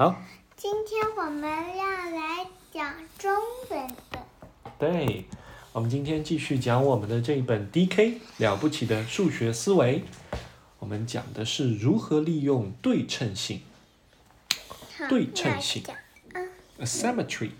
[0.00, 0.16] 好，
[0.56, 1.42] 今天我们
[1.76, 3.30] 要来讲中
[3.68, 4.24] 文的。
[4.78, 5.26] 对，
[5.74, 8.18] 我们今天继续讲我们的这一本《D.K.
[8.38, 10.02] 了不起的数学思维》，
[10.78, 13.60] 我们讲的是如何利用对称性
[15.10, 15.82] 对称性
[16.78, 17.50] 那讲 （asymmetry）。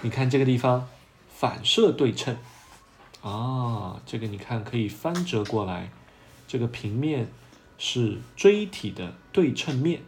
[0.00, 0.88] 你看这个地方，
[1.32, 2.36] 反射对称
[3.22, 5.92] 啊，这个你看可以翻折过来，
[6.48, 7.28] 这个平面
[7.78, 10.02] 是锥体的对称面。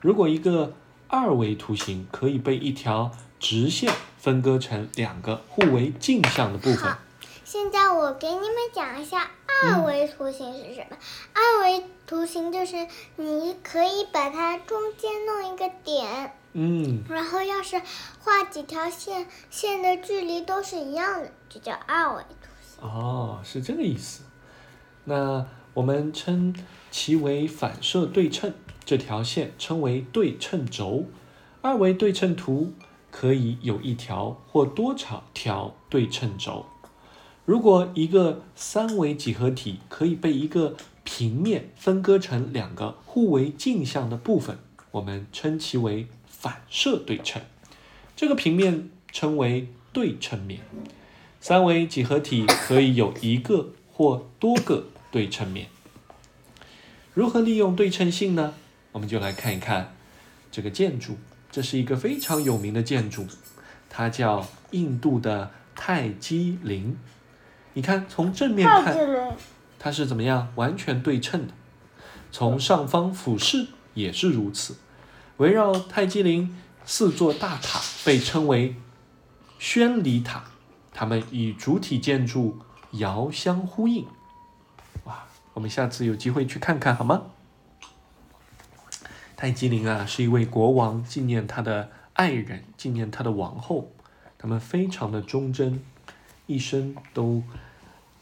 [0.00, 0.72] 如果一个
[1.08, 6.98] 二维图形可以被一条直线分割成两个互为镜像的部分好，
[7.44, 9.30] 现在我给你们讲一下
[9.62, 10.96] 二维图形是什么。
[11.34, 12.86] 二维图形就是
[13.16, 17.82] 你可以把它中间弄一个点，嗯，然后要是
[18.20, 22.88] 画几条线，线的距离都是一样的，就叫二维图形。
[22.88, 24.22] 哦，是这个意思。
[25.04, 25.44] 那
[25.74, 26.54] 我们称
[26.90, 28.54] 其为反射对称，
[28.90, 31.04] 这条线称为对称轴。
[31.62, 32.72] 二维对称图
[33.12, 36.66] 可以有一条或多少条对称轴。
[37.44, 40.74] 如果一个三维几何体可以被一个
[41.04, 44.58] 平面分割成两个互为镜像的部分，
[44.90, 47.40] 我们称其为反射对称。
[48.16, 50.62] 这个平面称为对称面。
[51.40, 55.68] 三维几何体可以有一个或多个对称面。
[57.14, 58.54] 如何利用对称性呢？
[58.92, 59.94] 我们就来看一看
[60.50, 61.16] 这个建筑。
[61.50, 63.26] 这是一个非常有名的建筑，
[63.88, 66.96] 它叫印度的泰姬陵。
[67.72, 68.96] 你看，从正面看，
[69.78, 70.52] 它是怎么样？
[70.54, 71.52] 完全对称的。
[72.30, 74.76] 从上方俯视也是如此。
[75.38, 78.76] 围绕泰姬陵四座大塔被称为
[79.58, 80.44] 宣礼塔，
[80.92, 82.58] 它们与主体建筑
[82.92, 84.06] 遥相呼应。
[85.04, 85.24] 哇，
[85.54, 87.22] 我们下次有机会去看看好吗？
[89.40, 93.90] 泰姬陵啊，是一位国王纪念他的爱人，纪念他的王后，
[94.36, 95.82] 他们非常的忠贞，
[96.46, 97.42] 一生都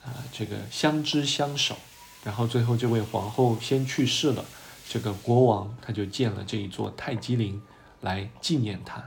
[0.04, 1.76] 呃这个相知相守。
[2.22, 4.44] 然后最后这位皇后先去世了，
[4.88, 7.60] 这个国王他就建了这一座泰姬陵
[8.00, 9.02] 来纪念他。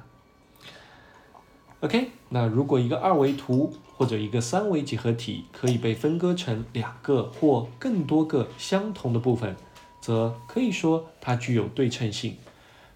[1.80, 9.56] OK，那如果一个二维图或者一个三维几何体可以被分割成两个或更多个相同的部分，
[10.02, 12.36] 则可以说它具有对称性。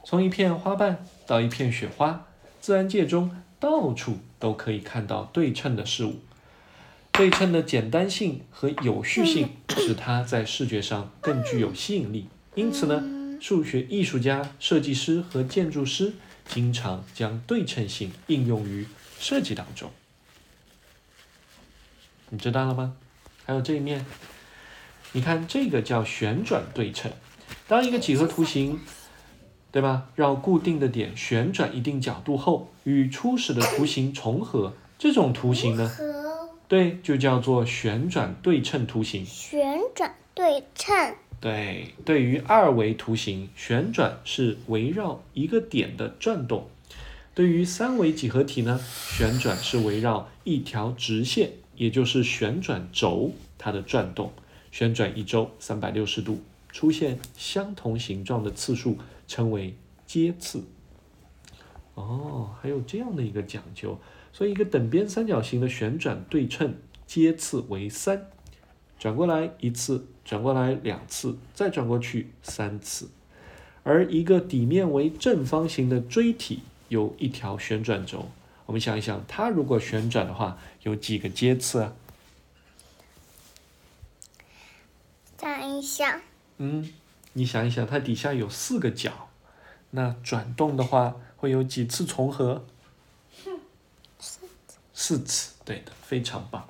[0.03, 2.27] 从一片花瓣到一片雪花，
[2.59, 6.19] 自然界中到处都可以看到对称的事物。
[7.11, 12.27] 对称的简单性和有序性使它在视觉上更具有吸引力。
[12.55, 16.13] 因此呢，数学艺术家、设计师和建筑师
[16.47, 18.85] 经常将对称性应用于
[19.17, 19.89] 设计当中。
[22.29, 22.97] 你知道了吗？
[23.45, 24.05] 还有这一面，
[25.15, 27.09] 你看这个叫旋转对称。
[27.69, 28.77] 当一个几何图形，
[29.71, 39.25] 对吧，绕固定的点旋转一定角度后，与初始的图形重合，这种图形呢，和对，就叫做旋转对称图形。
[39.25, 40.93] 旋转对称。
[41.39, 46.67] 对，对于二维图形，旋转是围绕一个点的转动；
[47.33, 54.33] 对于三维几何体呢，旋转是围绕一条直线，也就是旋转轴它的转动。
[54.75, 59.73] 旋转一周三百六十度，出现相同形状的次数称为
[60.05, 60.65] 阶次。
[61.93, 63.97] 哦，还有这样的一个讲究，
[64.33, 66.75] 所以一个等边三角形的旋转对称
[67.07, 68.27] 阶次为三，
[68.99, 73.07] 转过来一次，转过来两次，再转过去三次。
[73.83, 78.27] 而一个底面为正方形的锥体有一条旋转轴，
[78.65, 81.93] 我们想一想，它如果旋转的话，有几个阶次啊？
[86.57, 86.91] 嗯，
[87.33, 89.29] 你想一想，它底下有四个角，
[89.91, 92.65] 那转动的话会有几次重合？
[94.19, 96.67] 四次四次，对的，非常棒。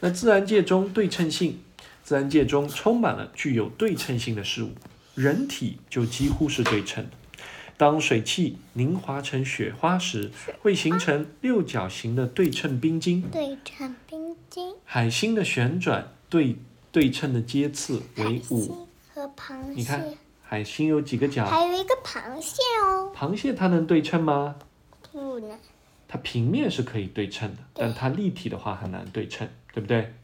[0.00, 1.62] 那自然界中对称性，
[2.02, 4.72] 自然界中充满了具有对称性的事物，
[5.14, 7.10] 人体就几乎是对称的。
[7.76, 10.30] 当水汽凝华成雪花时，
[10.60, 13.20] 会形成六角形的对称冰晶。
[13.22, 16.56] 对称冰晶，海星的旋转对
[16.94, 18.86] 对称的阶次为五。
[19.12, 21.44] 和螃你看蟹，海星有几个角？
[21.44, 24.54] 还有一个螃蟹哦，螃蟹它能对称吗？
[25.10, 25.58] 不能。
[26.06, 30.14] 它平面是可以对称的，但它立体的话很难对称，对不对？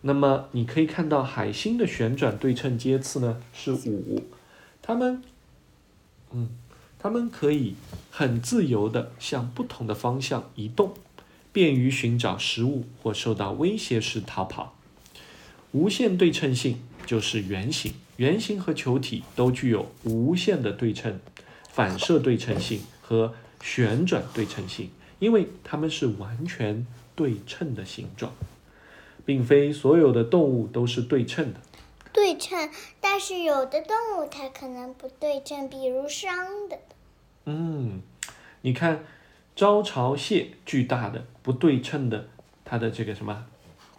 [0.00, 4.22] 那么你可以看到海星的旋转对称阶次呢是五，
[4.80, 5.22] 它们，
[6.30, 6.48] 嗯，
[6.98, 7.74] 它们可以
[8.10, 10.94] 很自由的向不同的方向移动，
[11.52, 14.72] 便于寻找食物或受到威胁时逃跑。
[15.76, 21.20] 无限对称性就是圆形，圆形和球体都具有无限的对称、
[21.68, 24.88] 反射对称性和旋转对称性，
[25.18, 28.32] 因为它们是完全对称的形状。
[29.26, 31.60] 并非所有的动物都是对称的。
[32.10, 36.34] 对称，但是有的动物它可能不对称，比如伤
[36.70, 36.78] 的。
[37.44, 38.00] 嗯，
[38.62, 39.04] 你看，
[39.54, 42.28] 招潮蟹巨大的不对称的，
[42.64, 43.44] 它的这个什么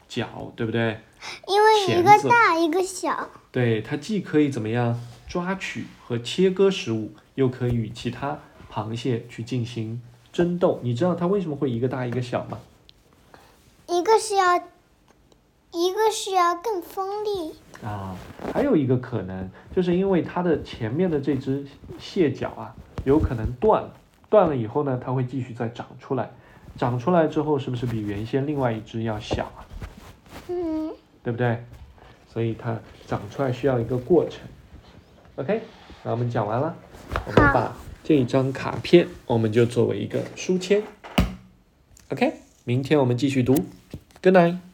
[0.08, 1.00] 脚，对不对？
[1.48, 3.30] 因为一个大一个小。
[3.52, 8.40] 对，它既可以怎么样抓取和切割食物，又可以与其他
[8.72, 10.02] 螃蟹去进行
[10.32, 10.80] 争斗。
[10.84, 12.60] 你知道它为什么会一个大一个小吗？
[13.88, 14.64] 一个是要。
[15.74, 17.54] 一个是要更锋利
[17.86, 18.16] 啊，
[18.54, 21.68] 还有一个可能，就是因为它的前面的这只
[22.00, 22.74] 蟹脚啊，
[23.04, 23.94] 有可能断了，
[24.30, 26.32] 断了以后呢，它会继续再长出来，
[26.78, 29.68] 长出来之后是不是比原先另外一只要小啊？
[31.28, 31.58] 对不对？
[32.32, 34.40] 所以它长出来需要一个过程。
[35.36, 35.60] OK，
[36.02, 36.74] 那我们讲完了，
[37.26, 40.82] 我们把这一张卡片，我们就作为一个书签。
[42.12, 42.32] OK，
[42.64, 43.54] 明天我们继续读
[44.22, 44.67] ，Good night。